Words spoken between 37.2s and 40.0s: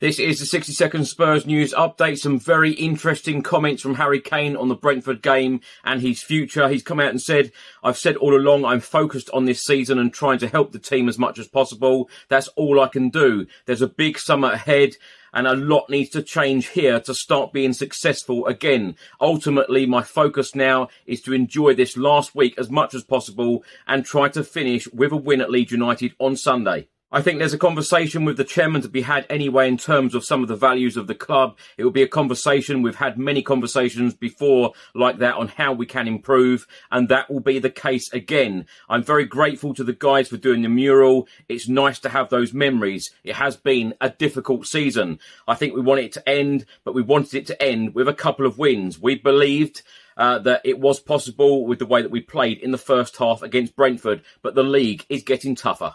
will be the case again. I'm very grateful to the